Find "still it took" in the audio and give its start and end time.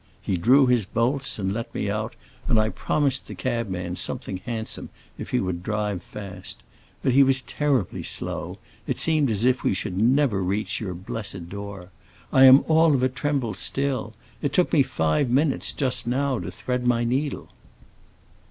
13.53-14.73